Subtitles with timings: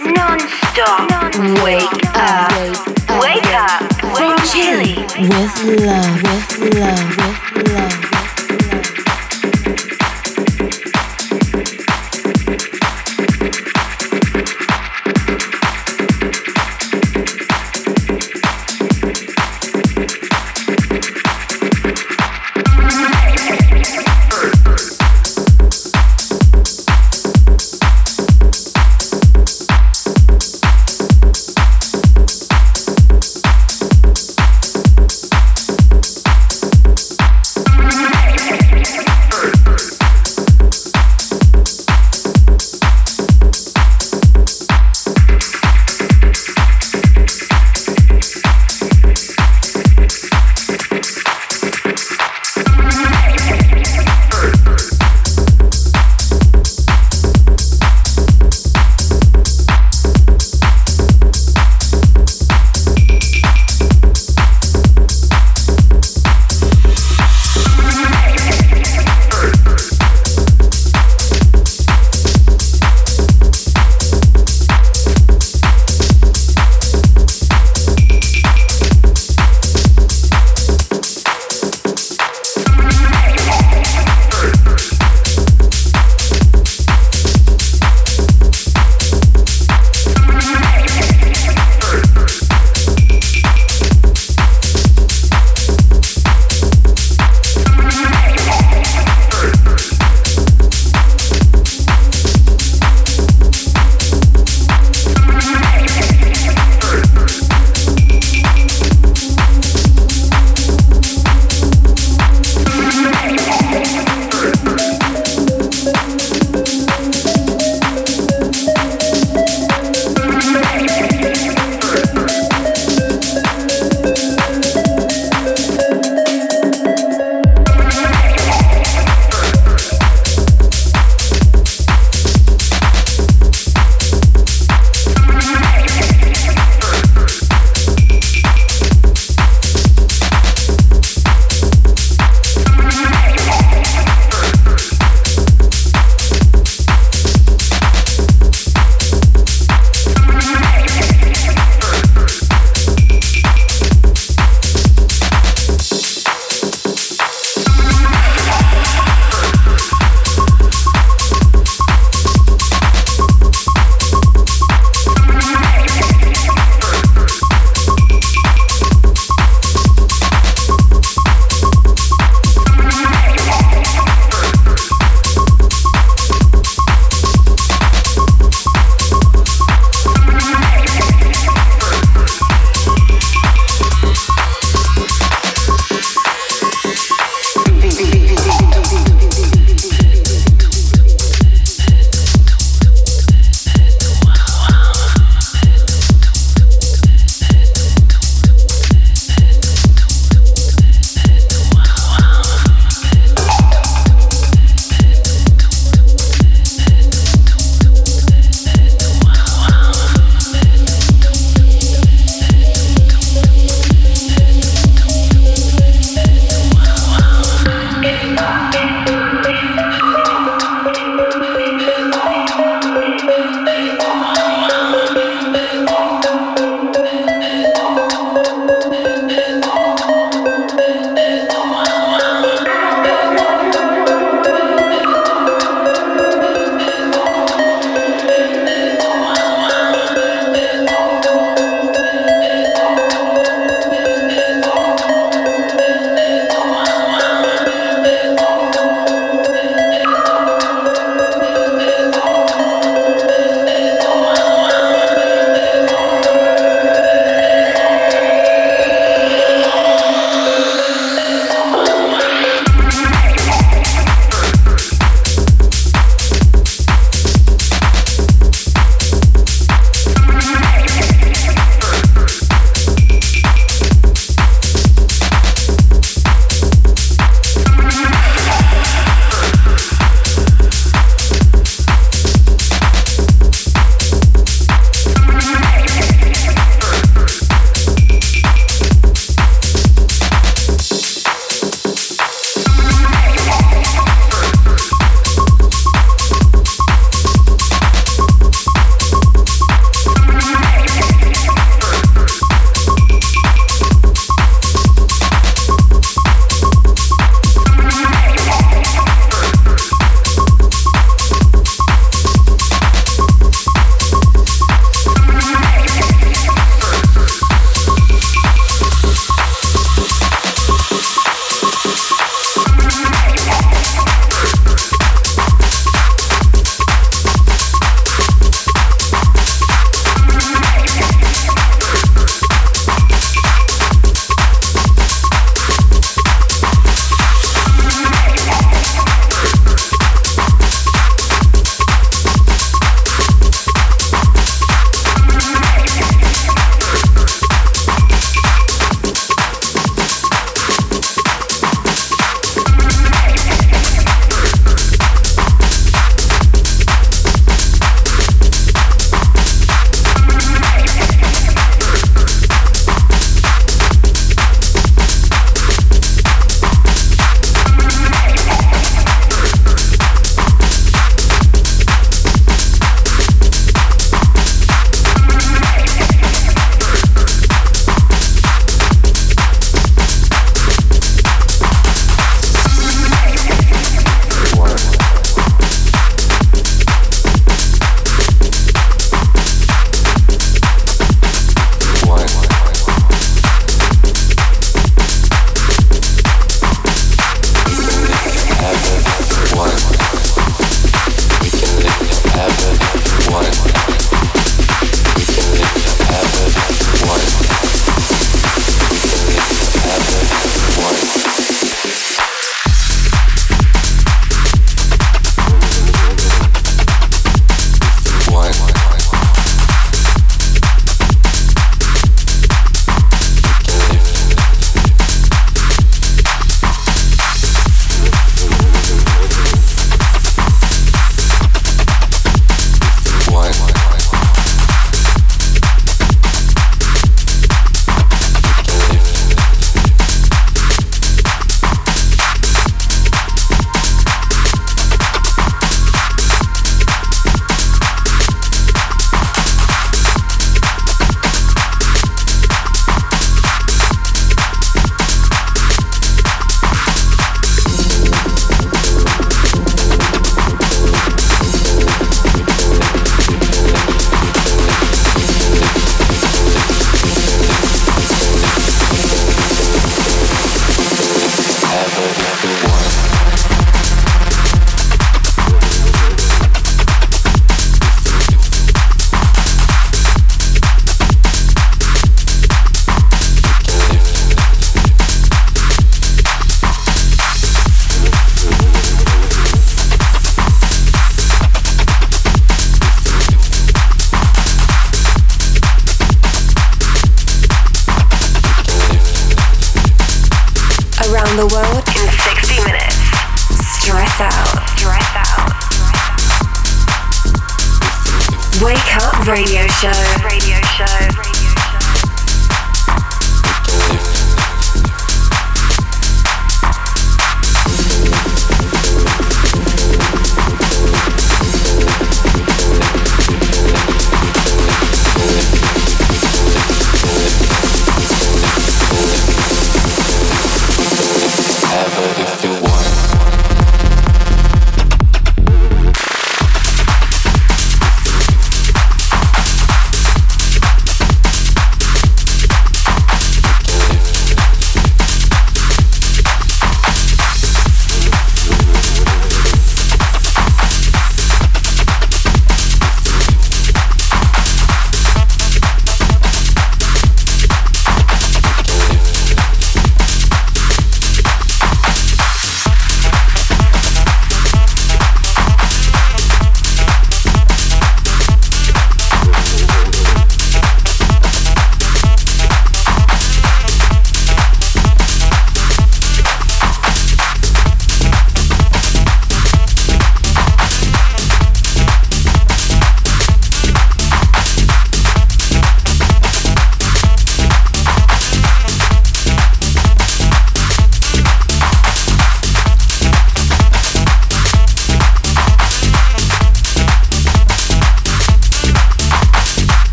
[0.00, 1.08] Non-stop.
[1.64, 2.52] Wake up.
[3.20, 3.82] Wake up.
[4.16, 7.95] From Wake Chile with love, with love, with love.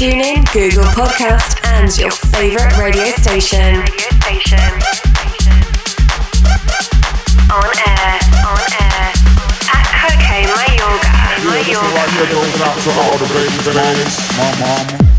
[0.00, 3.80] TuneIn, Google Podcast, and your favorite radio station.
[3.80, 4.58] Radio station.
[7.52, 8.16] On air,
[8.48, 9.12] on air.
[9.68, 10.24] At Coke
[10.56, 11.12] Mayorga.
[11.44, 11.84] Mayorga.
[14.72, 15.09] goes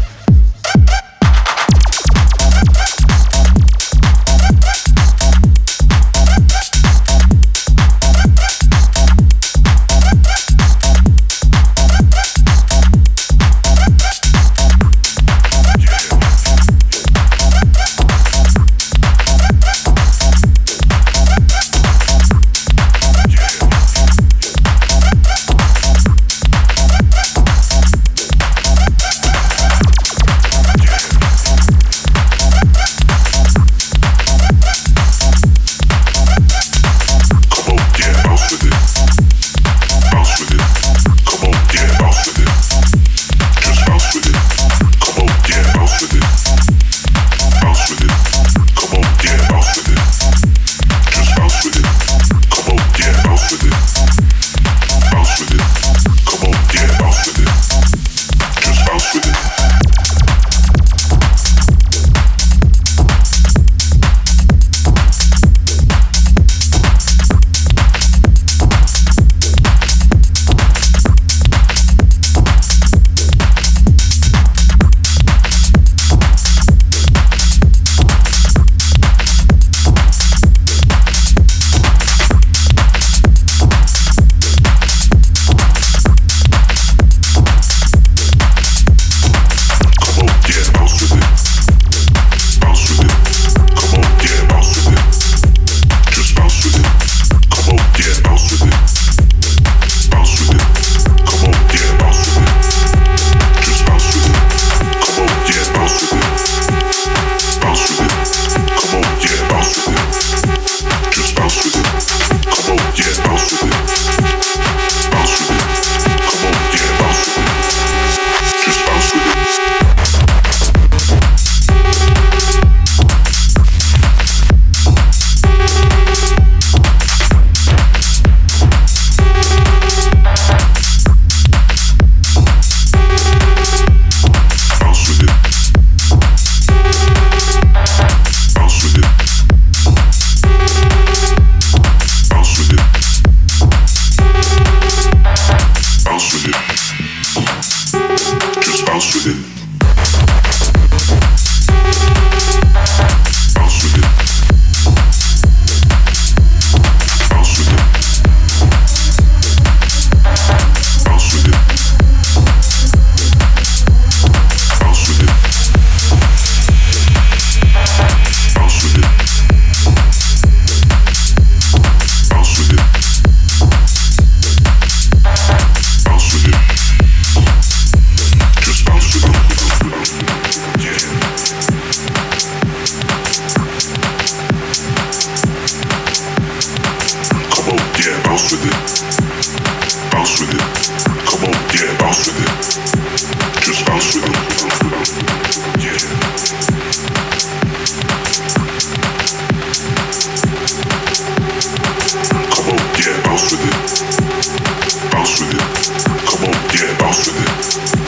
[207.23, 208.00] Thank you.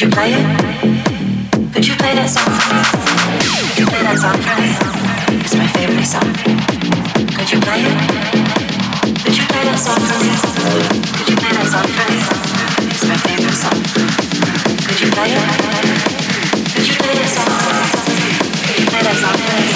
[0.00, 1.74] Would you play it?
[1.74, 2.80] Could you play that song for me?
[3.68, 4.72] Would you play that song for me?
[5.44, 6.24] It's my favorite song.
[7.36, 7.92] Could you play it?
[9.20, 10.32] Could you play that song for me?
[11.20, 12.16] Could you play that song for me?
[12.88, 13.76] It's my favorite song.
[14.88, 15.44] Could you play it?
[16.72, 18.24] Could you play that song for me?
[18.72, 19.69] Could you play that song for me?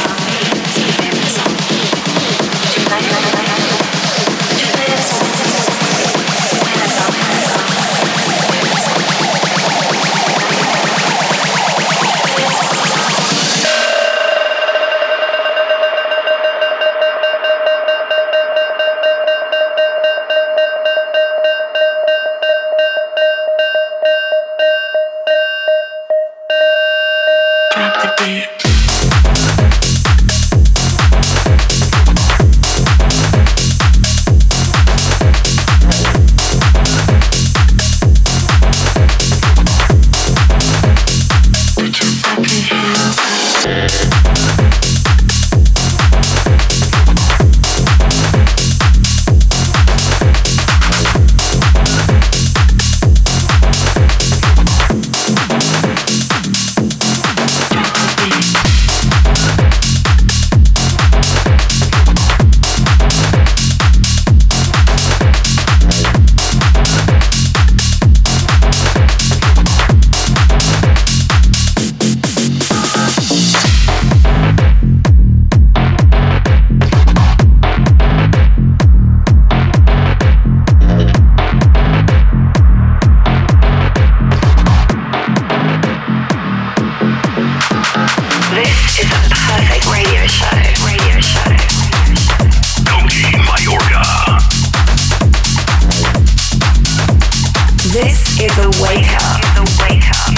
[97.95, 100.34] This is a wake up.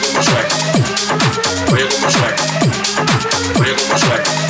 [0.00, 0.32] 我也这么帅，
[1.70, 2.34] 我也这么帅，
[3.58, 4.49] 我也这么帅。